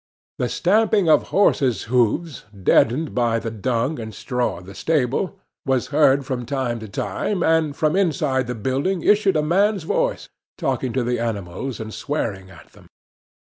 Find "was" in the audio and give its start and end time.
5.63-5.89